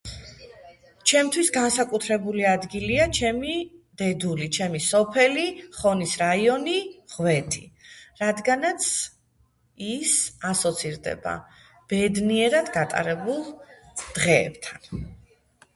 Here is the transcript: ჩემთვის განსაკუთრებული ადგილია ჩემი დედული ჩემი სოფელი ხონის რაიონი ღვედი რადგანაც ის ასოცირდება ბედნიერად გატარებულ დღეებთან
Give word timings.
ჩემთვის 1.09 1.49
განსაკუთრებული 1.57 2.45
ადგილია 2.51 3.03
ჩემი 3.17 3.57
დედული 4.03 4.47
ჩემი 4.57 4.81
სოფელი 4.87 5.43
ხონის 5.81 6.15
რაიონი 6.23 6.75
ღვედი 7.17 7.61
რადგანაც 8.25 8.89
ის 9.93 10.17
ასოცირდება 10.55 11.35
ბედნიერად 11.95 12.73
გატარებულ 12.81 13.47
დღეებთან 14.05 15.09